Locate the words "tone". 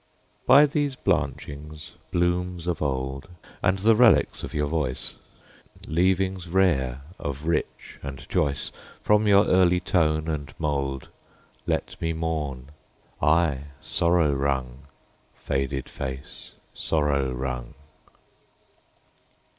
9.79-10.27